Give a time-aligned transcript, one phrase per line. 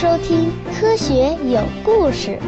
[0.00, 0.48] 收听
[0.80, 2.38] 《科学有故事》。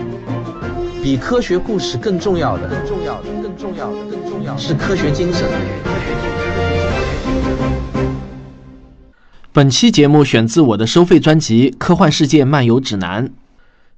[1.02, 5.48] 比科学故事更重要的，更重要的，更重要的，更重要的是科学精神。
[9.52, 13.26] 本期节目选自我的收费专辑《科幻世界漫游指南》。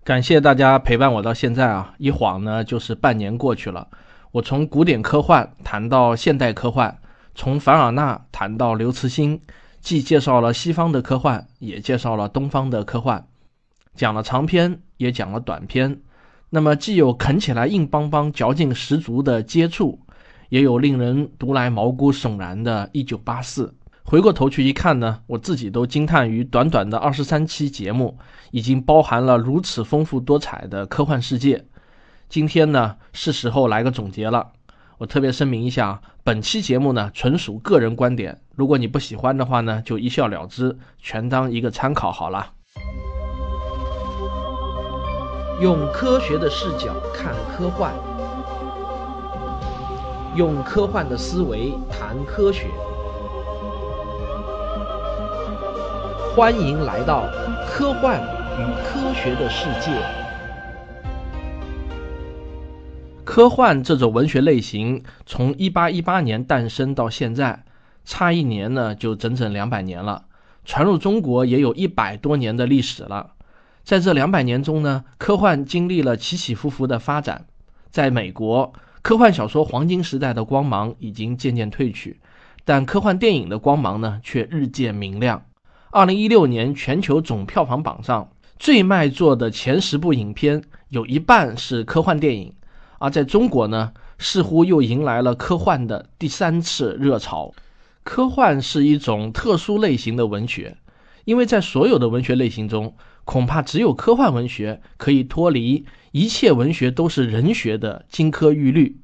[0.02, 3.88] 感谢大家陪伴我到现在啊，一晃呢就是半年过去了。
[4.30, 6.96] 我从古典科幻谈到现代科幻，
[7.34, 9.42] 从凡尔纳谈到刘慈欣。
[9.82, 13.26] 既介绍了西方的科幻，也介绍了东方的科幻，
[13.94, 16.00] 讲了长篇，也讲了短篇。
[16.50, 20.00] 那么既有啃起来硬邦邦、嚼劲十足的接触，
[20.48, 23.66] 也有令人读来毛骨悚然的《一九八四》。
[24.04, 28.18] 回过头去一看呢，我自己都惊叹于短短的二十三期节目，
[28.50, 31.64] 已经包含了如此丰富多彩的科幻世界。
[32.28, 34.52] 今天呢，是时候来个总结了。
[34.98, 42.52] 我特别声明一下，本期节目呢纯属个人观点，如果你不喜欢的话呢，就一笑了之，全当一个参考好了。
[45.62, 47.94] 用科学的视角看科幻，
[50.34, 52.66] 用科幻的思维谈科学，
[56.34, 57.28] 欢迎来到
[57.68, 58.20] 科幻
[58.58, 59.92] 与科学的世界。
[63.22, 67.62] 科幻这种文学类型从一八一八年诞生到现在，
[68.04, 70.24] 差一年呢就整整两百年了。
[70.64, 73.34] 传入中国也有一百多年的历史了。
[73.84, 77.46] 在这两百年中呢，科幻经历了起起伏伏的发展。
[77.90, 82.20] 在美国，科幻小说黄金时代的光芒已经渐渐褪去，
[82.64, 85.44] 但科幻电影的光芒呢却日渐明亮。
[85.90, 92.54] 二零一六年全球总票房榜上最卖座的前十部影片，有一半是科幻电影。
[92.98, 97.52] 而在中国呢，似乎又迎来了科幻的第三次热潮。
[98.04, 100.76] 科幻是一种特殊类型的文学，
[101.24, 108.98] 因为在所有的文学类型中，恐怕只有科幻文学可以脱离一切文学都是人学的金科玉律。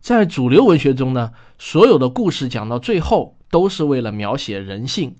[0.00, 5.16] 在主流文学中呢，所有的故事讲到最后都是为了描写人性，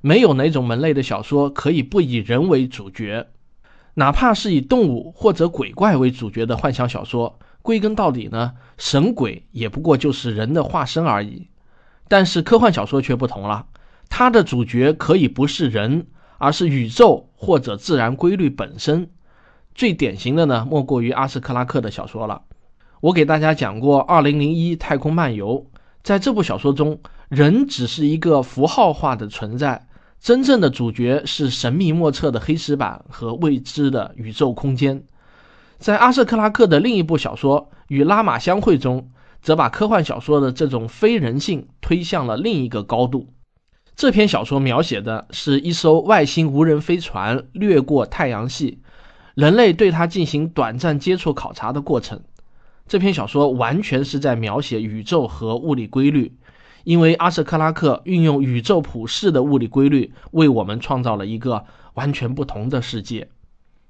[0.00, 3.26] 没有哪种门类的小说可以不以人为主角，
[3.94, 7.38] 哪怕是以动物或者鬼怪为主角的幻想小说。
[7.62, 11.48] 归根到底呢，神鬼也不过就是人的化身而已。
[12.06, 13.66] 但是科幻小说却不同了，
[14.08, 16.06] 它的主角可以不是人，
[16.38, 19.10] 而是宇宙或者自然规律本身。
[19.74, 22.42] 最典型的呢，莫过于阿斯克拉克的小说了。
[23.00, 25.66] 我给大家讲过《二零零一太空漫游》，
[26.02, 29.86] 在这部小说中，人只是一个符号化的存在，
[30.20, 35.04] 真正的主角是神秘莫测的黑石板和未知的宇宙空间。
[35.78, 39.10] 在阿瑟·克拉克的另一部小说《与拉玛相会》中，
[39.40, 43.28] 则把科幻小说的这种非人性推向了另一个高度。
[43.98, 48.78] 这篇小说描写的是一艘外星无人飞船掠过太阳系，
[49.34, 52.20] 人类对它进行短暂接触考察的过程。
[52.86, 56.36] 这篇小说完全是在描写宇宙和物理规律，
[56.84, 63.30] 因为阿瑟·克拉克运用宇宙普世的物理规律，为我们创造了一个完全不同的世界。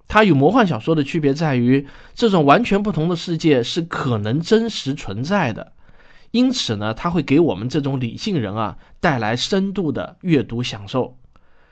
[0.06, 5.72] 它与魔幻小说的区别在于，这种完全不同的世界是可能真实存在的，
[6.30, 11.16] 因此呢，它会给我们这种理性人啊带来深度的阅读享受。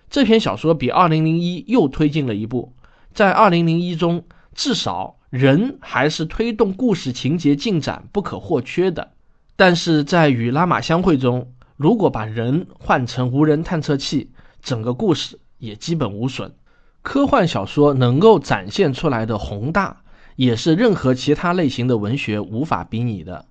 [0.08, 2.72] 这篇小说比《二零零一》又推进了一步，
[3.12, 4.24] 在《二零零一》中，
[4.54, 9.12] 至少人还是推动故事情节进展不可或缺的，
[9.56, 14.30] 但是在《与拉玛相会》中，如果把人换成无人探测器，
[14.62, 16.54] 整个故事也基本无损。
[17.02, 20.02] 科幻小说能够展现出来的宏大，
[20.36, 23.44] 也是任何其他类型的文学无法比拟的。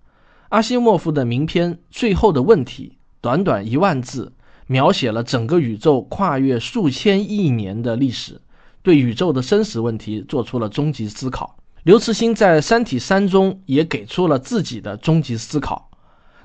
[0.50, 4.32] 阿西莫夫的名篇《最后的问题》，短短一万字，
[4.68, 8.40] 描写了整个宇宙跨越数千亿年的历史，
[8.84, 11.58] 对宇宙的生死问题做出了终极思考。
[11.82, 15.90] 刘慈欣在《三体三》中也给出了自己的终极思考。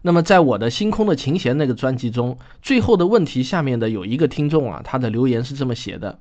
[0.03, 6.19] 那么，在我的《星空的琴弦》那个专辑中，《最后的问题》下面的有一个听众啊，他的留言是这么写的。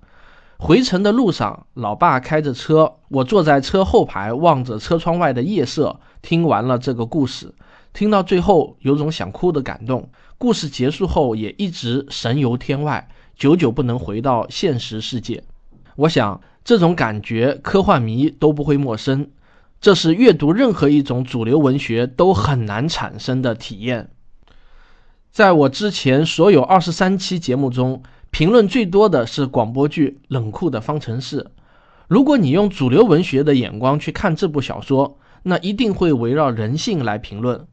[0.57, 7.53] 回程的路上，老爸开着车，我坐在车后排，望着车窗外的夜色，听完了这个故事。
[8.00, 10.10] 听到最后，有种想哭的感动。
[10.38, 15.44] 故事结束后，也一直神游天外，久久不能回到现实世界。
[15.98, 19.30] 我想，这种感觉，科幻迷都不会陌生。
[19.81, 24.10] 这是阅读任何一种主流文学都很难产生的体验。
[25.30, 28.01] 在我之前所有二十三期节目中。
[28.31, 31.42] 评论最多的是广播剧《冷酷的方程式》。
[32.07, 37.66] 如果你用主流文学的眼光去看这部小说，那一定会围绕人性来评论，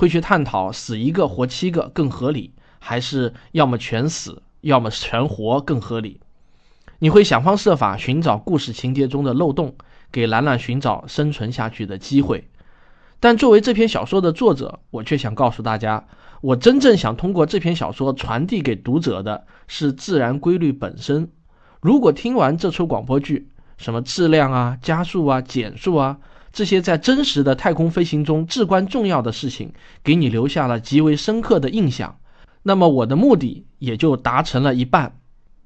[0.00, 6.18] 会去探讨死一个活七个更合理，还是要么全死，要么全活更合理。
[7.00, 9.74] 你会想方设法寻找故事情节中的漏洞，
[10.10, 12.48] 给兰兰寻找生存下去的机会。
[13.20, 16.02] 但作为这篇小说的作者，我却想告诉大家，
[16.40, 21.30] 我真正想通过这篇小说传递给读者的是自然规律本身。
[21.82, 26.16] 如果听完这出广播剧，什么质量啊、加速啊、减速啊，
[26.52, 32.18] 这些在真实的太空飞行中至关重要的事情，给你留下了极为深刻的印象，
[32.62, 35.18] 那么我的目的也就达成了一半。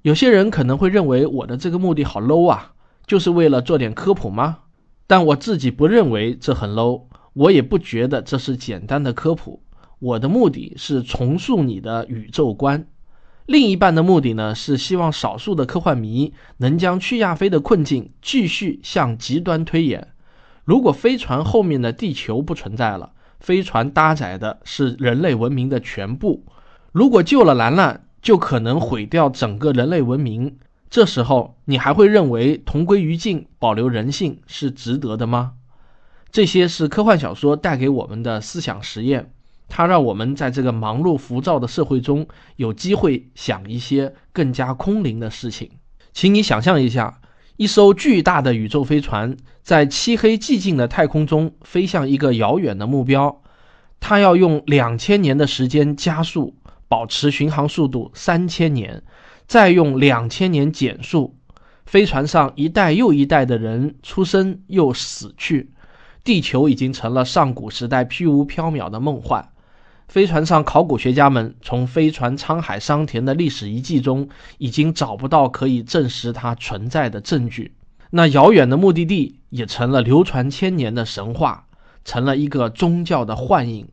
[0.02, 2.72] 有些人可能会认为我的这个目的好 low 啊，
[3.06, 4.58] 就是为了做点科普吗？
[5.06, 7.04] 但我自己不认为这很 low。
[7.32, 9.62] 我也不觉得这是简单的科普，
[9.98, 12.86] 我的目的是重塑你的宇宙观。
[13.46, 20.13] 另一半的目的呢，是希望少数的科幻迷能将去亚飞的困境继续向极端推演。
[20.64, 26.44] 如果飞船后面的地球不存在了，飞船搭载的是人类文明的全部，
[26.92, 30.56] 如果救了兰兰，就可能毁掉整个人类文明。
[30.88, 35.54] 这时候，你还会认为同归于尽、保留人性是值得的吗？
[36.30, 39.32] 这些是科幻小说带给我们的思想实验，
[39.68, 42.26] 它让我们在这个忙碌浮躁的社会中
[42.56, 45.70] 有机会想一些更加空灵的事情。
[46.12, 47.20] 请你想象一下，
[47.56, 53.42] 一艘巨大的宇宙飞船在漆黑寂静的太空中飞向一个遥远的目标，
[54.00, 56.56] 它要用两千年的时间加速，
[56.88, 59.04] 保持巡航速度三千年，
[59.46, 61.36] 再用两千年减速。
[61.86, 65.70] 飞船上一代又一代的人出生又死去。
[66.24, 69.50] 地球已经成了上古时代虚无缥缈的梦幻。
[70.14, 74.28] 飞船上，考古学家们从飞船沧海桑田的历史遗迹中，
[74.58, 77.72] 已经找不到可以证实它存在的证据。
[78.10, 81.66] 那遥远的目的地也成了流传千年的神话，
[82.04, 83.88] 成了一个宗教的幻影。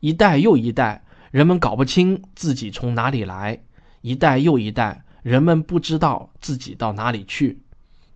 [0.00, 3.60] 一代又一代，人们搞不清自己从哪里来；
[4.02, 7.60] 一代又一代，人们不知道自己到哪里去。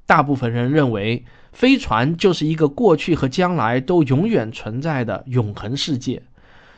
[0.05, 1.25] 大部分人认为。
[1.53, 6.23] 飞船就是一个过去和将来都永远存在的永恒世界，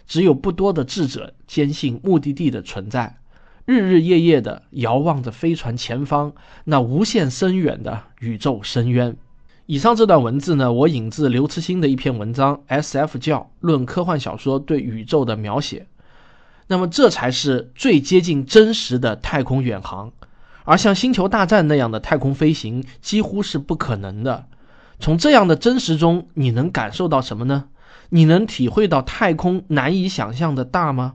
[0.08, 3.19] 只有不多的智者坚信目的地的存在，
[3.66, 6.32] 日日夜夜的遥望着飞船前方
[6.64, 9.16] 那无限深远的宇宙深渊。
[9.66, 13.19] 以上这段文字呢，我引自刘慈欣的一篇文章《S.F.
[13.19, 15.81] 教论科幻小说对宇宙的描写》。
[16.69, 20.12] 那么，这才是最接近真实的太空远航，
[20.64, 24.46] 而像《星球大战》那样的太空飞行几乎是不可能的。
[24.99, 27.69] 从这样的真实中，你能感受到什么呢？
[28.10, 31.14] 你能体会到太空难以想象的大吗？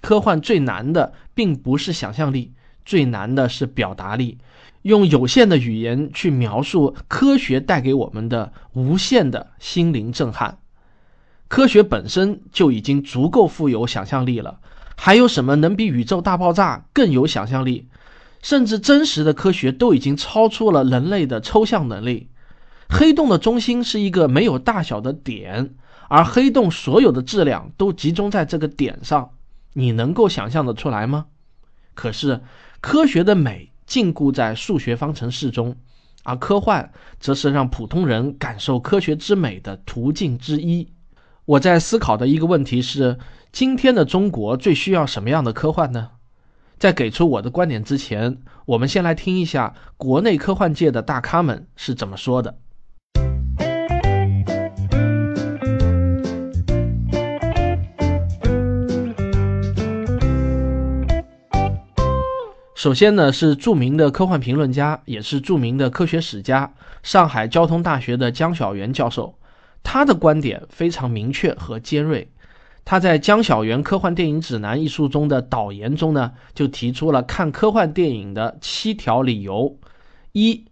[0.00, 2.52] 科幻最难的并不是想象力，
[2.84, 4.38] 最难的是表达力。
[4.82, 10.58] 用有限的语言去描述科学带给我们的无限的心灵震撼。
[11.48, 14.60] 科学本身就已经足够富有想象力了，
[14.96, 17.88] 还有什么能比宇宙大爆炸更有想象力？
[18.40, 22.28] 甚至真实的科学都已经超出了人类的抽象能力。
[22.88, 25.74] 黑洞的中心是一个没有大小的点，
[26.08, 29.30] 而黑洞所有的质量都集中在这个点上。
[29.74, 31.26] 你能够想象得出来吗？
[31.94, 32.40] 可是，
[32.80, 35.76] 科学的美禁锢在数学方程式中，
[36.24, 36.90] 而科幻
[37.20, 40.88] 则是让普通人感受科学之美的途径之一。
[41.44, 43.18] 我在思考的一个问题是：
[43.52, 46.10] 今天的中国最需要什么样的科幻呢？
[46.78, 52.58] 在给出我的观点之前，我们先来听一下国内科幻界的大咖们是怎么说的。
[62.78, 69.36] 首先呢，是著名的科幻评论家，也是著名的科学史家，上海交通大学的江晓源教授。
[69.82, 72.30] 他的观点非常明确和尖锐。
[72.84, 79.76] 他在《江晓源科幻电影指南》一书中的导言中呢，就提出了看科幻电影的七条理由：
[80.30, 80.64] 一、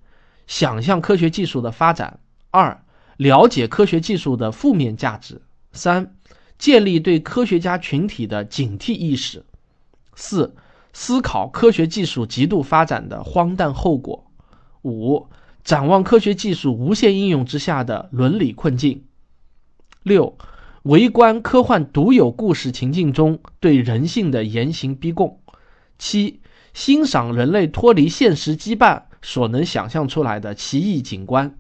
[0.46, 2.20] 想象科学技术的发展；
[2.52, 2.84] 二、
[3.16, 5.40] 了解科学技术的负面价值；
[5.72, 6.14] 三、
[6.56, 9.40] 建立对科学家群体的警惕意识；
[10.14, 10.54] 四。
[10.98, 14.30] 思考科学技术极度发展的荒诞后果。
[14.82, 15.26] 五、
[15.62, 19.04] 展望科学技术无限应用之下的伦理困境。
[20.02, 20.38] 六、
[20.84, 25.38] 围观科幻独有故事情境中对人性的严刑逼供。
[25.98, 26.40] 七、
[26.72, 31.58] 欣赏人类脱离现实羁绊所能想象出来的奇异景观。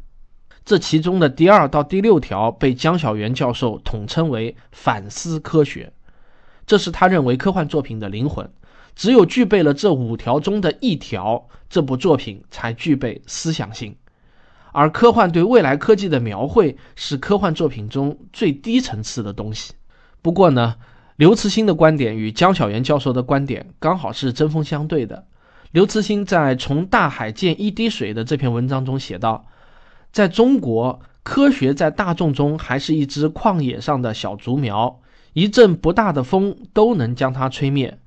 [0.64, 5.92] 这其中的第二到第六条被江晓源教授统称为反思科学，
[6.66, 8.50] 这是他认为科幻作品的灵魂。
[8.96, 13.94] 只有具备了这五条中的一条，这部作品才具备思想性。
[14.72, 19.74] 而科幻对未来科技的描绘是科幻作品中最低层次的东西。
[20.22, 20.76] 不过呢，
[21.16, 25.26] 刘慈欣的观点与江晓源教授的观点刚好是针锋相对的。
[25.72, 29.46] 刘慈欣在《从大海见一滴水》的这篇文章中写道，
[30.10, 35.00] 在中国，科学在大众中还是一只旷野上的小竹苗，
[35.34, 37.98] 一阵不大的风都能将它吹灭。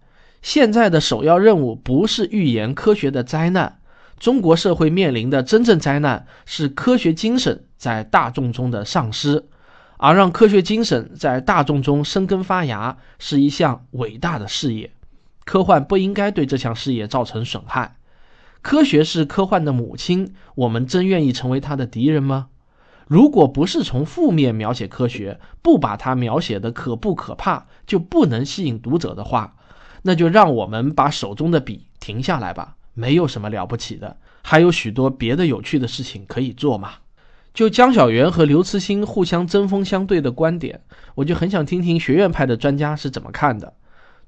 [0.42, 3.80] 现在的首要任务不是预言科学的灾难，
[4.20, 9.46] 中国社会面临的真正灾难是科学精神在大众中的丧失，
[9.98, 14.92] 而让科学精神在大众中生根发芽是一项伟大的事业。
[15.44, 17.98] 科幻不应该对这项事业造成损害。
[18.62, 22.48] 科学是科幻的母亲，我们真愿意成为它的敌人吗？
[23.08, 29.56] 如果不是从负面描写科学，不把它描写的可不可怕，就不能吸引读者的话，
[30.04, 32.76] 那就让我们把手中的笔停下来吧。
[32.94, 36.94] 没有什么了不起的，还有许多别的有趣的事情可以做嘛。
[37.54, 40.82] 就江小源和刘慈欣互相针锋相对的观点，
[41.16, 43.74] 我就很想听听学院派的专家是怎么看的。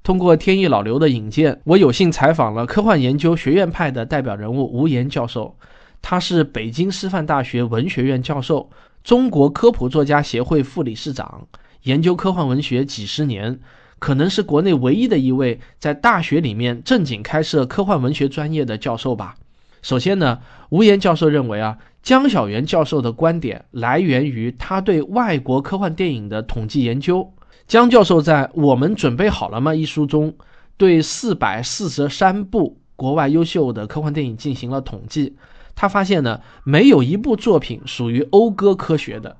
[0.02, 5.56] 通过天意老刘的引荐，我有幸采访了科幻研究学院派的代表人物吴岩教授。
[6.00, 8.70] 他是北京师范大学文学院教授，
[9.04, 11.46] 中国科普作家协会副理事长，
[11.82, 13.60] 研究科幻文学几十年，
[14.02, 19.36] 可能是国内唯一的一位在大学里面正经开设科幻文学专业的教授吧。
[19.80, 20.40] 首先呢，
[20.70, 27.32] 吴岩教授认为啊，江晓源教授的观点来源于他对外国科幻电影的统计研究。
[27.68, 30.34] 江教授在《我们准备好了吗》一书中，
[30.76, 35.36] 对四百四十三部国外优秀的科幻电影进行了统计。
[35.76, 39.36] 他发现呢，没有一部作品属于讴歌科学的。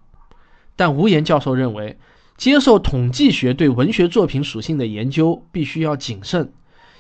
[0.77, 1.99] 但吴岩教授认为，
[2.43, 6.53] 接受统计学对文学作品属性的研究必须要谨慎，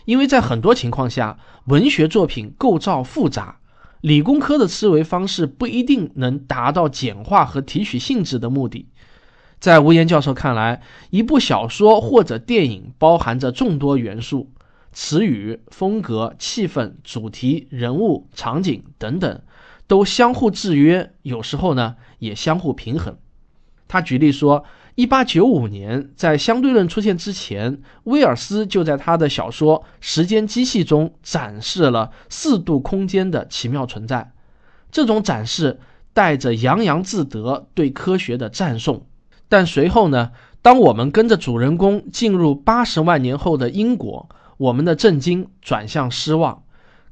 [0.04, 3.58] 因为在很多情况下，文学作品构造复杂，
[4.00, 8.86] 理工科的思维方式不一定能达到简化和提取性质的目的。
[9.58, 10.80] 在吴岩教授看来，
[11.10, 14.48] 一部小说或者电影包含着众多元素，
[14.92, 19.42] 词语、风格、气氛、主题、人物、场景等等，
[19.88, 23.16] 都相互制约，有时候呢也相互平衡。
[23.88, 34.32] 他举例说，一八九五年在相对论出现之前，威尔斯就在他的小说《时间机器》中展示了四度空间的奇妙存在。
[34.90, 35.80] 这种展示
[36.12, 39.06] 带着洋洋自得对科学的赞颂。
[39.48, 40.32] 但随后呢？
[40.62, 46.62] 当我们跟着主人公进入八十万年后的英国，我们的震惊转向失望。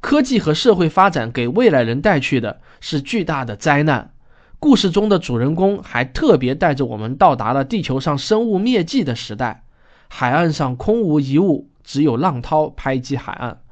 [0.00, 4.12] 科技和社会发展给未来人带去的是巨大的灾难。
[4.60, 9.64] 故事中的主人公还特别带着我们到达了地球上生物灭迹的时代，
[10.06, 13.62] 海岸上空无一物，只有浪涛拍击海岸。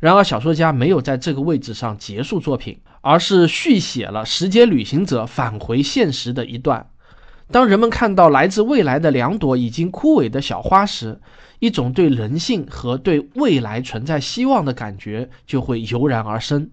[0.00, 6.90] 然而，小说家没有在这个位置上结束作品，而是续写了时间旅行者返回现实的一段。
[7.52, 11.20] 当人们看到来自未来的两朵已经枯萎的小花时，
[11.60, 16.68] 一种对人性和对未来存在希望的感觉就会油然而生。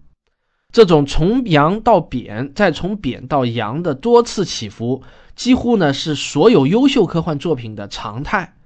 [0.74, 5.04] 这种从阳到贬，再从贬到阳的多次起伏，
[5.36, 8.58] 几乎呢是所有优秀科幻作品的常态。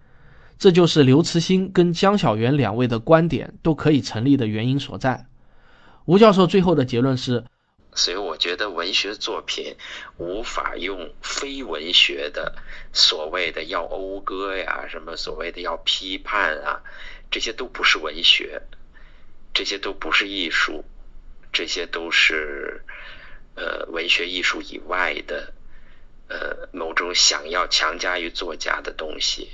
[0.57, 5.27] 这就是刘慈欣跟江晓源两位的观点都可以成立的原因所在。
[6.05, 7.43] 吴教授最后的结论是。
[7.93, 9.75] 所以我觉得文学作品
[10.17, 12.55] 无法用非文学的
[12.93, 16.79] 所谓的要讴歌呀，什么所谓的要批判啊，
[17.31, 18.61] 这些都不是文学，
[19.53, 20.85] 这些都不是艺术，
[21.51, 22.83] 这些都是
[23.55, 25.53] 呃文学艺术以外的
[26.27, 29.49] 呃某种想要强加于作家的东西，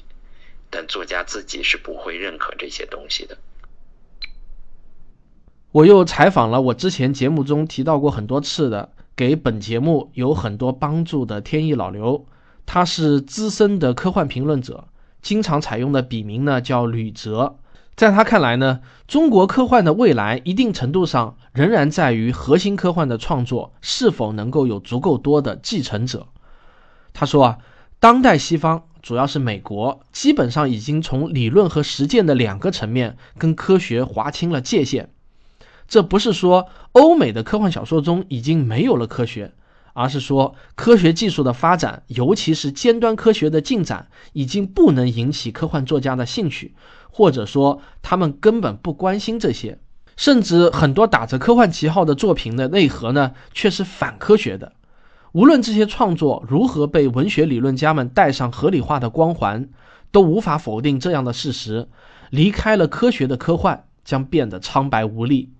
[0.70, 3.38] 但作家自己是不会认可这些东西的。
[5.72, 12.28] 我又采访了我之前节目中提到过很多次的，给本节目有很多帮助的天意老刘，
[12.66, 14.88] 他是资深的科幻评论者，
[15.22, 17.58] 经常采用的笔名呢叫吕哲。
[17.96, 26.28] 在他看来呢，中国科幻的未来一定程度上仍然在于核心科幻的创作是否能够有足够多的继承者。
[27.14, 27.58] 他说啊，
[28.00, 35.10] 当代西方主要是美国，基本上已经从理论和实践的两个层面跟科学划清了界限。
[35.88, 39.52] 这不是说欧美的科幻小说中已经没有了科学，
[39.94, 46.74] 而是说科学技术的发展，尤其是尖端科学的进展，已经不能引起科幻作家的兴趣，
[47.10, 49.80] 或者说他们根本不关心这些。
[50.16, 54.74] 甚至很多打着科幻旗号的作品的内核呢，却是反科学的。
[55.32, 59.70] 无论这些创作如何被文学理论家们戴上合理化的光环，
[60.12, 61.88] 都无法否定这样的事实：
[62.30, 65.52] 离开了科学的科幻将变得苍白无力。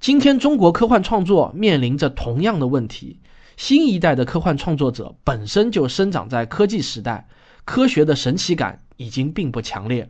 [0.00, 3.20] 今天，中国科幻创作面临着同样的问题。
[3.56, 7.28] 新一代的科幻创作者本身就生长在科技时代，
[7.64, 10.08] 科学的神奇感已经并不强烈。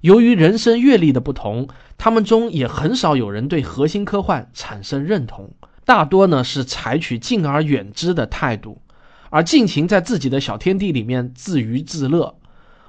[0.00, 1.68] 由于人生阅历的不同，
[1.98, 5.50] 他们中也很少有人对核心科幻产生认同，
[5.84, 8.80] 大多呢是采取敬而远之的态度，
[9.28, 12.36] 而尽情在自己的小天地里面自娱自乐。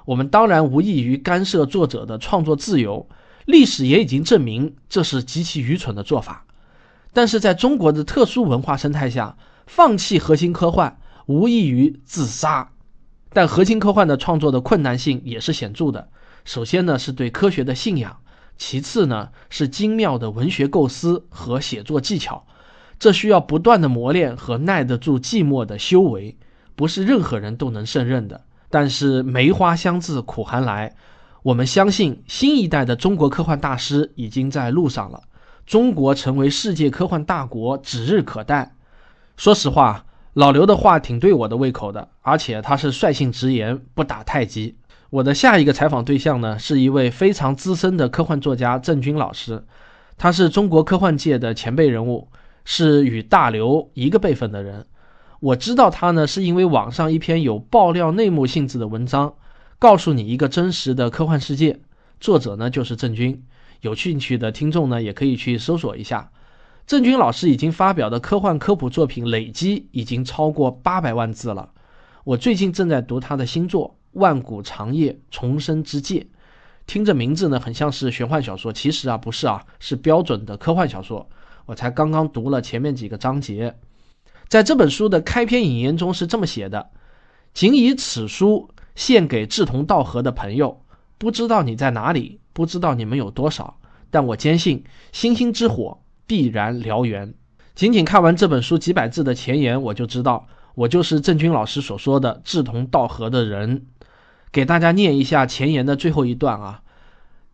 [0.06, 3.06] 我们当然无异于干涉作者的创作自由，
[3.44, 6.46] 历史也已经证明这是极其愚蠢的做法。
[7.12, 12.70] 但是在中国的特殊文化生态下，放弃核心科幻无异于自杀。
[13.34, 16.08] 但核心科幻的创作的困难性也是显著的。
[16.44, 18.12] 首先呢，是对科学的信仰；
[18.58, 22.44] 其次呢，是精妙的文学构思和写作技巧。
[22.98, 26.36] 这需要不断的磨练和耐得住寂寞的修为，
[26.76, 28.44] 不是任何人都能胜任的。
[28.68, 30.94] 但是梅花香自苦寒来，
[31.42, 35.22] 我们相信新一代的中国科幻大师已经在路上了。
[35.66, 38.74] 中国成为世界科幻大国指日可待。
[39.36, 44.76] 说实话，老刘的话挺对我的胃口的，而且他是率性直言，不打太极。
[45.10, 49.64] 我的下一个采访对象呢，是一位非常资深的科幻作家郑钧老师，
[50.16, 52.28] 他是中国科幻界的前辈人物，
[52.64, 54.86] 是与大刘一个辈分的人。
[55.40, 59.34] 我知道他呢，是因为网上一篇有爆料内幕性质的文章，
[59.78, 61.80] 告诉你一个真实的科幻世界，
[62.20, 63.42] 作者呢就是郑钧。
[63.80, 66.30] 有兴趣的听众呢，也可以去搜索一下。
[66.92, 71.70] 郑钧老师已经发表的科幻科普作品累积已经超过八百万字了。
[72.22, 73.96] 我最近正在读他的新作。
[74.10, 76.26] 万古长夜重生之界，
[76.86, 81.30] 听着名字呢，很像是玄幻小说，其实啊不是啊，是标准的科幻小说。
[81.64, 83.74] 我才刚刚读了前面几个章节，
[84.48, 86.90] 在这本书的开篇引言中是这么写的
[87.54, 90.82] ：“仅以此书献给志同道合的朋友，
[91.16, 93.78] 不知道你在哪里，不知道你们有多少，
[94.10, 96.01] 但我坚信星星之火
[96.32, 97.34] 必然燎原。”
[97.76, 103.84] 仅仅看完这本书几百字的前言，我就知道我就是郑钧老师所说的志同道合的人。
[104.50, 106.80] 给大家念一下前言的最后一段啊，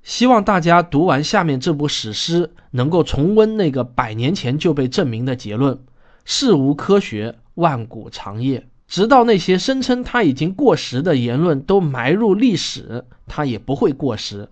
[0.04, 5.80] 希望大家读完下面这部史诗，能够重温那个百年前就被证明的结论：
[6.24, 8.68] 事无科学，万古长夜。
[8.86, 14.48] 直到那些声称它已经过时的言论都埋入历史，它也不会过时。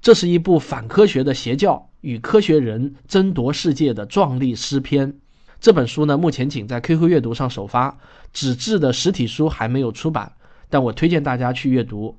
[0.00, 5.14] 这是一部反科学的邪教与科学人争夺世界的壮丽诗篇。
[5.60, 7.98] 这本书呢，目前仅在 QQ 阅读上首发，
[8.32, 10.32] 纸质的实体书还没有出版。
[10.70, 12.16] 但我推荐大家去阅读。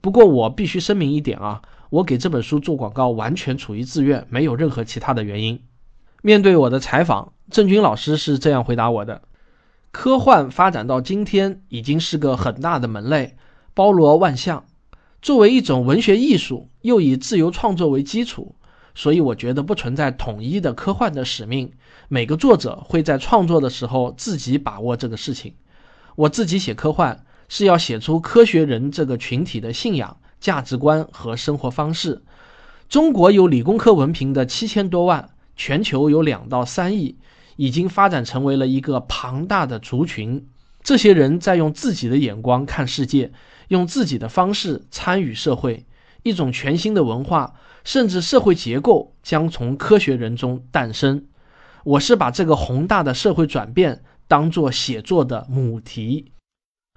[0.00, 5.62] 不过我必须声明一点啊，我给这本书做广告完全出于自愿，没有任何其他的原因。
[6.20, 9.22] 面对我的采访，郑钧老师是这样回答我的：
[9.92, 13.36] 科幻发展到今天已经是个很大的门类，
[13.72, 14.64] 包罗万象。
[15.20, 18.56] 作为一种文学艺术，又以自由创作为基础，
[18.94, 21.72] 所以我觉得不存在统一的科幻的使命。
[22.08, 25.54] 每个作者会在创作的时候自己把握这个事情。
[26.16, 27.24] 我自己写科幻。
[27.48, 32.22] 是要写出科学人这个群体的信仰、价值观和生活方式。
[32.88, 37.18] 中国有理工科文凭的七千多万，全球有两到三亿，
[37.56, 40.48] 已经发展成为了一个庞大的族群。
[40.82, 43.30] 这些人在用自己的眼光看世界，
[43.68, 45.84] 用自己的方式参与社会。
[46.22, 47.52] 一种全新的文化，
[47.84, 51.26] 甚至社会结构将从科学人中诞生。
[51.84, 56.32] 我是把这个宏大的社会转变当做写作的母题。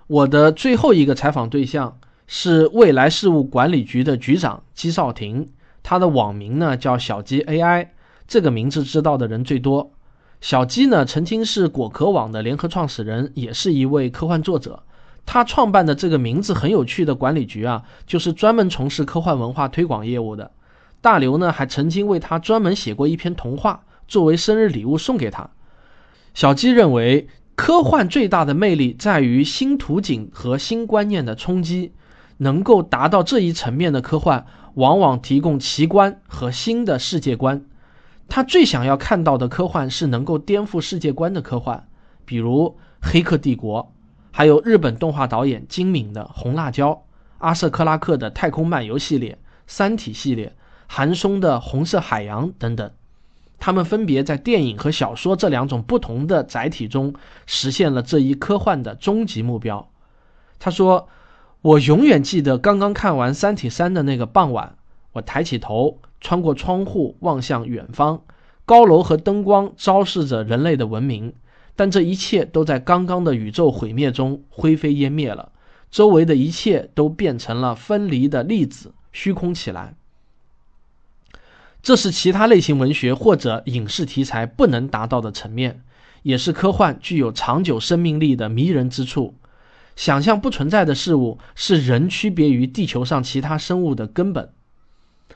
[0.07, 5.49] 我的最后一个采访对象是未来事务管理局的局长姬少廷，
[5.81, 7.87] 他的网名呢叫小鸡 AI，
[8.27, 9.91] 这个名字知道的人最多。
[10.41, 14.83] 小鸡呢曾经是果壳网的联合创始人，也是一位科幻作者。
[15.25, 20.51] 他创办的这个名字很有趣的管理局啊，就是专门从事科幻文化推广业务的。
[21.05, 25.51] 大刘呢还曾经为他专门写过一篇童话，作为生日礼物送给他。
[26.33, 27.27] 小鸡认为。
[27.57, 31.93] 科幻最大的魅力在于新图景和新观念的冲击，
[32.35, 37.63] 能够达到这一层面的科幻，往往提供奇观和新的世界观。
[38.27, 41.87] 他最想要看到的科幻是能够颠覆世界观的科幻，
[42.25, 42.67] 比如
[42.99, 43.83] 《黑客帝国》，
[44.31, 46.91] 还有日本动画导演金敏的《红辣椒》，
[47.37, 49.31] 阿瑟克拉克的《太空漫游》系列，
[49.65, 50.53] 《三体》系列，
[50.87, 52.91] 韩松的《红色海洋》等等。
[53.57, 59.89] 他们分别在电影和小说这两种不同的载体中实现了这一科幻的终极目标。
[60.59, 61.07] 他说
[61.63, 64.75] ：“我永远记得刚刚看完《三体三》的那个傍晚，
[65.13, 68.21] 我抬起头，穿过窗户望向远方，
[68.65, 71.33] 高楼和灯光昭示着人类的文明，
[71.75, 75.51] 但这一切都在刚刚的宇宙毁灭中灰飞烟灭了，
[75.89, 79.95] 周围的一切都变成了分离的粒子，虚空起来。”
[81.85, 85.83] 这是其他类型文学或者影视题材不能达到的层面，
[86.23, 89.35] 也是科幻具有长久生命力的迷人之处。
[89.95, 94.49] 想象不存在的事物是人区别于地球上其他生物的根本。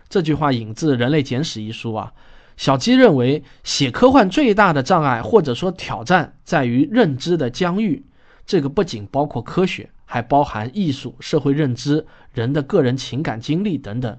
[0.10, 2.14] 这句话引自《人类简史》一书啊。
[2.58, 8.08] 小鸡认为，写科幻最大的障碍或者说挑战在于认知的疆域。
[8.48, 14.18] 这个不仅包括科学，还包含艺术、社会认知、人的个人情感经历等等。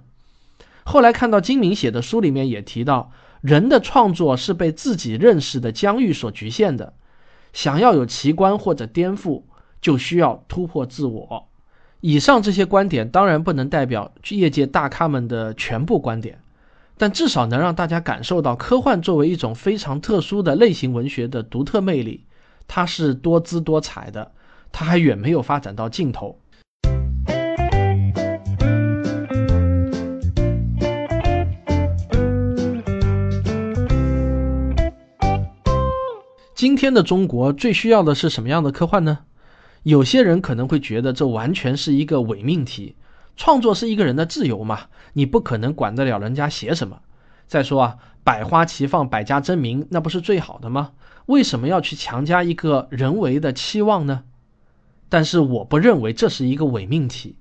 [0.90, 6.94] 后来看到金明写的书里面也提到，人的创作是被自己认识的疆域所局限的。
[7.52, 9.44] 想要有奇观或者颠覆，
[9.80, 11.46] 就需要突破自我。
[12.00, 16.40] 以上这些观点当然不能代表业界大咖们的全部观点，
[16.98, 22.24] 但至少能让大家感受到科幻作为一种非常特殊的类型文学的独特魅力。
[22.66, 24.32] 它是多姿多彩的，
[24.72, 26.40] 它还远没有发展到尽头。
[36.60, 39.20] 今天的中国最需要的是什么样的科幻呢？
[39.82, 42.96] 有些人可能会觉得这完全是一个伪命题。
[43.34, 44.80] 创作是一个人的自由嘛，
[45.14, 47.00] 你不可能管得了人家写什么。
[47.46, 50.90] 再说啊，百花齐放，百家争鸣，那不是最好的吗？
[51.24, 54.24] 为什么要去强加一个人为的期望呢？
[55.08, 57.38] 但是我不认为这是一个伪命题。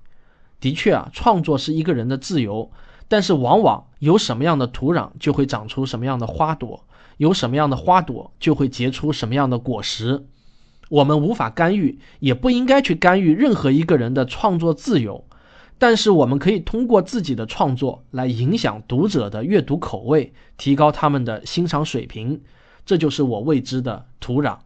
[0.61, 2.71] 的确啊，创作是一个人的自由，
[3.09, 6.85] 但是往往有什么样的土壤，就会长出什么样的花朵；
[7.19, 10.25] 有什么样的花朵，就会结出什么样的果实。
[10.87, 15.25] 我们无法干预，也不应该去干预任何一个人的创作自由。
[15.77, 22.41] 但是我们可以通过自己的创作来影响读者的阅读口味，提高他们的欣赏水平。
[22.85, 24.59] 这就是我未知的土壤。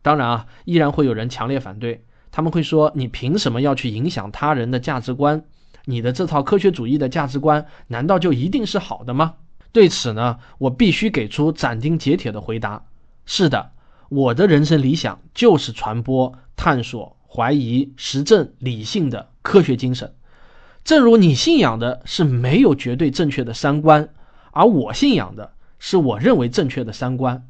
[0.00, 5.44] 当然啊，依然会有人强烈反对，他们会说：“你凭什么要去影响他人的价值观？
[5.84, 9.34] 你的这套科学主义的价值观难道就一定是好的吗？”
[9.72, 12.84] 对此呢，我必须给出斩钉截铁的回答：
[13.26, 13.70] 是的，
[14.08, 20.14] 我的人生理想就是传播、探索、怀疑、实证、理性的科学精神。
[20.82, 24.08] 正如你信仰的是没有绝对正确的三观，
[24.50, 25.52] 而我信仰的。
[25.82, 27.46] 是我认为正确的三观，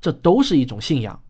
[0.00, 1.20] 这都是一种信仰。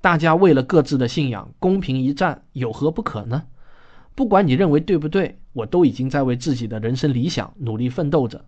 [0.00, 3.44] 大家为了各自的信仰公平一战，有何不可呢？
[4.16, 8.44] 不管你认为对不对，我都已经在为自己的人生理想努力奋斗着。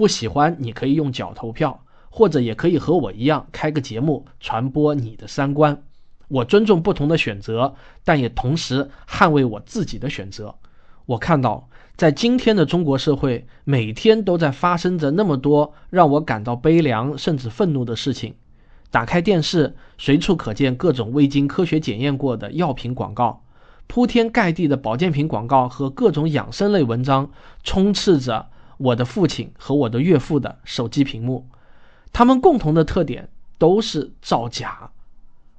[0.00, 5.82] 不喜欢你可以用脚投票，或者也可以和我一样开个节目传播你的三观。
[6.28, 10.54] 我尊重不同的选择，但也同时捍卫我自己的选择。
[11.04, 11.68] 我看到。
[11.98, 18.36] 在今天的中国社会，每天都在发生着那么多让我感到悲凉甚至愤怒的事情。
[18.90, 23.42] 打开电视，随处可见各种未经科学检验过的药品广告，
[23.86, 27.30] 铺天盖地的保健品广告和各种养生类文章
[27.62, 28.46] 充斥着
[28.80, 31.46] 我的父亲和我的岳父的手机屏幕。
[32.14, 34.90] 他们共同的特点都是造假，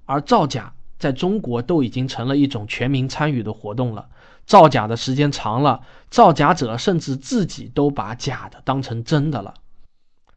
[0.06, 4.08] 而造假在中国都已经成了一种全民参与的活动了。
[4.48, 9.54] 造假的时间长了，造假者甚至自己都把假的当成真的了。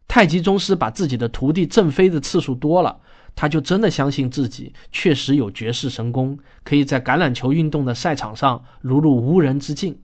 [0.07, 3.01] 太极宗师把自己的徒弟震飞的次数多了，
[3.35, 9.99] 他就真的相信自己确实有绝世神功，可以在橄榄球运动的赛场上如入无人之境。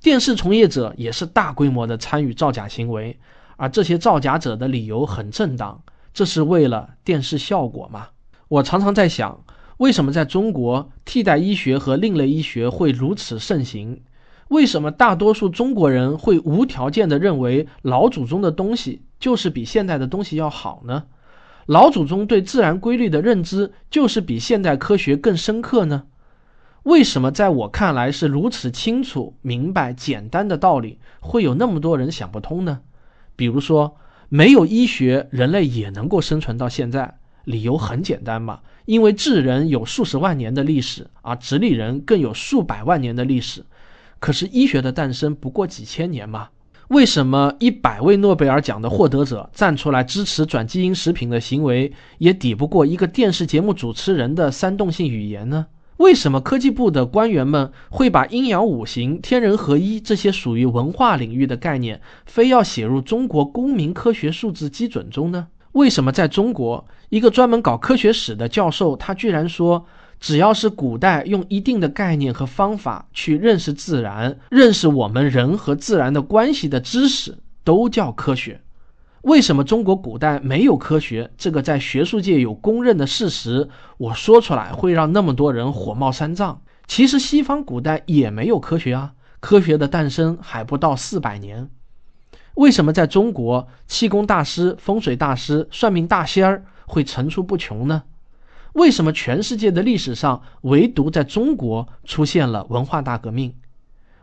[0.00, 3.18] 电视从业者也是大规模的参与造假行为，
[3.56, 5.82] 而这些造假者的理由很正当，
[6.14, 8.08] 这是为了电视效果嘛？
[8.48, 9.44] 我常常在想。
[9.78, 14.02] 为什么在中国替代医学和另类医学会如此盛行？
[14.48, 21.04] 为什么大多数中国人会无条件的认为老祖宗的东西就是比现代的东西要好呢？
[21.66, 26.04] 老祖宗对自然规律的认知就是比现代科学更深刻呢？
[26.84, 32.80] 为什么在我看来是如此清楚、明白、简单的道理，会有那么多人想不通呢？
[33.36, 33.96] 比如说，
[34.28, 38.60] 没有医学，人类也能够生存到现在，理由很简单嘛。
[38.86, 43.66] 因为智人有数十万年的历史，而直立人更有数百万年的历史。
[44.18, 46.48] 可是医学的诞生不过几千年嘛？
[46.88, 55.66] 为什么一百位诺贝尔奖的获得者站出来支持转基因食品的行为，也抵不过一个电视节目主持人的煽动性语言呢？
[55.98, 65.48] 为什么科技部的官员们会把阴阳五行、天人合一这些属于文化领域的概念，非要写入中国公民科学数字基准中呢？
[65.72, 69.86] 为什么在中国，一个专门搞科学史的教授，他居然说，
[70.20, 78.60] 只要是古代用一定的概念和方法去认识自然、认识我们人和自然的关系的知识，都叫科学？
[79.22, 81.30] 为什么中国古代没有科学？
[81.36, 86.62] 这个在学术界有公认的事实，我说出来会让那么多人火冒三丈。
[86.86, 91.68] 其实西方古代也没有科学啊，科学的诞生还不到四百年。
[92.54, 98.04] 为什么在中国，气功大师、风水大师、算命大仙儿会层出不穷呢？
[98.72, 103.54] 为什么全世界的历史上，唯独在中国出现了文化大革命？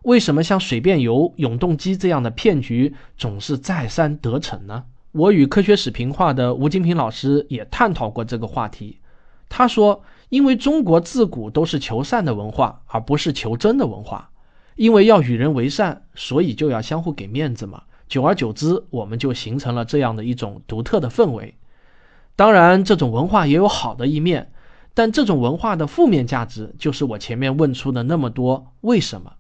[0.06, 4.84] 为什么像水变油、永动机这样的骗局总是再三得逞呢？
[5.12, 9.00] 我与科学史评话的吴金平老师也探讨过这个话题。
[9.50, 14.30] 他说，因为中国自古都是求善的文化，而不是求真的文化。
[14.76, 17.82] 因为要与人为善，所以就要相互给面子嘛。
[18.08, 21.56] 久而久之，我们就形成了这样的一种独特的氛围。
[22.36, 24.52] 当然，这种文化也有好的一面，
[24.94, 29.34] 但这种文化的负面价值，就是我前面问出的那么多为什么。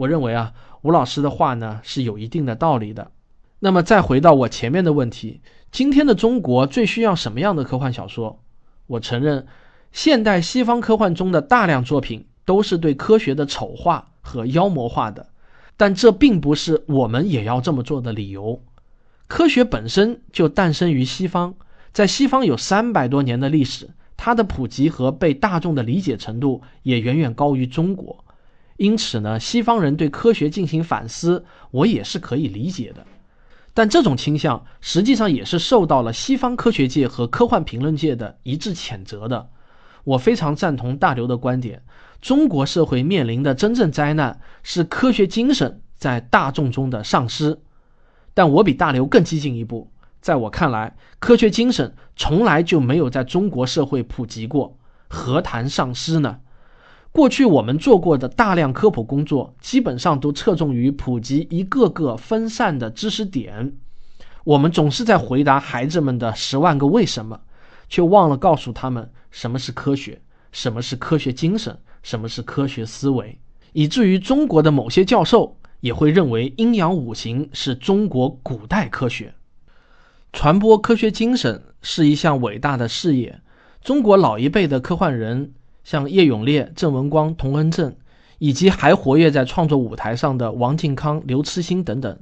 [0.00, 3.10] 我认为啊，吴老师的话呢是有一定的道理的。
[3.58, 8.40] 那么再回到我前面的问题，今天的中国最需要什么样的科幻小说？
[8.86, 9.46] 我承认，
[9.92, 15.28] 现代西方科幻中的大量作品都是对科学的丑化和妖魔化的，
[15.76, 18.62] 但这并不是我们也要这么做的理由。
[19.26, 21.56] 科学本身就诞生于西方，
[21.92, 28.24] 在西方有三百多年的历史，它的普及和被大众的理解程度也远远高于中国。
[28.80, 33.04] 因此呢，西方人对科学进行反思，我也是可以理解的。
[33.74, 39.50] 但这种倾向实际上也是受到了西方科学界和科幻评论界的一致谴责的。
[40.04, 41.82] 我非常赞同大刘的观点：
[42.22, 47.58] 中国社会面临的真正灾难是科学精神在大众中的丧失。
[48.32, 49.90] 但我比大刘更激进一步，
[50.22, 56.38] 在我看来，科学精神从来就没有在中国社会普及过，何谈丧失呢？
[57.12, 63.72] 过去我们做过的大量科普工作，基本上都侧重于普及一个个分散的知识点。
[64.44, 67.40] 我们总是在回答孩子们的十万个为什么，
[67.88, 73.38] 却忘了告诉他们什么是科学，什么是科学精神，什么是科学思维。
[73.72, 79.34] 以至于中国的某些教授也会认为阴阳五行是中国古代科学。
[80.32, 83.40] 传播科学精神是一项伟大的事业。
[83.82, 85.52] 中国老一辈的科幻人。
[85.84, 87.94] 像叶永烈、郑文光、童恩正，
[88.38, 92.18] 以及还活跃在创作舞台上的王靖康、刘慈欣等等，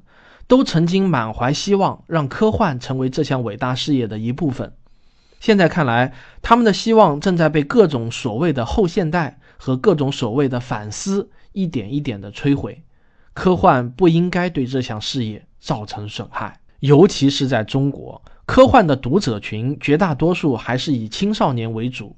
[0.46, 4.72] 都曾经满怀希望让科幻成为这项伟大事业的一部分。
[5.40, 12.82] 现在看来，他们的希望正在被各种所谓的后现代和各种所谓的反思一点一点的摧毁。
[13.34, 22.16] 科幻不应该对这项事业造成损害，尤其是在中国，科幻的读者群绝大多数还是以青少年为主。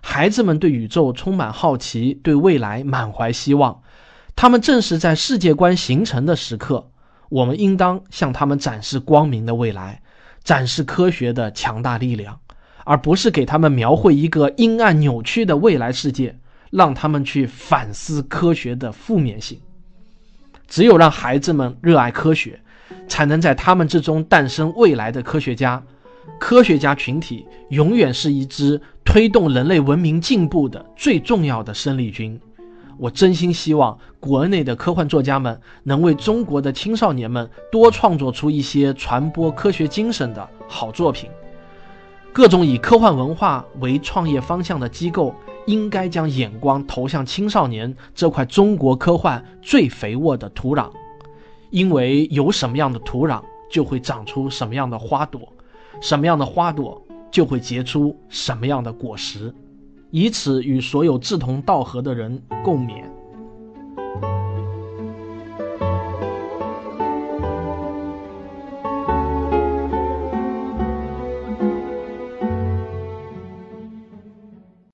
[0.00, 3.82] 孩子们对宇宙充满好奇，对未来满怀希望。
[4.34, 6.90] 他们正是在世界观形成的时刻，
[7.28, 10.02] 我们应当向他们展示光明的未来，
[10.42, 12.40] 展示科学的强大力量，
[12.84, 16.38] 而不是给他们描绘一个阴暗扭曲的未来世界，
[16.70, 19.60] 让他们去反思科学的负面性。
[20.66, 22.60] 只有让孩子们热爱科学，
[23.08, 25.82] 才能在他们之中诞生未来的科学家。
[26.38, 28.80] 科学家群体永远是一支
[29.10, 32.40] 推动人类文明进步的最重要的生力军。
[32.96, 41.28] 我真心希望国内的科幻作家们能为中国的青少年们多创作出一些传播科学精神的好作品。
[42.32, 45.34] 各种以科幻文化为创业方向的机构，
[45.66, 50.88] 应该将眼光投向青少年这块中国科幻最肥沃的土壤，
[51.70, 55.52] 因为有什么样的土壤，就会长出什么样的花朵。
[56.00, 59.52] 什么样的花朵就会结出什么样的果实，
[60.10, 63.04] 以此与所有志同道合的人共勉。